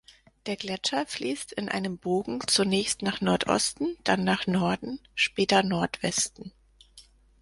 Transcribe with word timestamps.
Der 0.47 0.55
Gletscher 0.55 1.05
fließt 1.05 1.51
in 1.51 1.69
einem 1.69 1.99
Bogen 1.99 2.39
zunächst 2.47 3.03
nach 3.03 3.21
Nordosten, 3.21 3.97
dann 4.03 4.23
nach 4.23 4.47
Norden, 4.47 4.99
später 5.13 5.61
Nordwesten. 5.61 6.51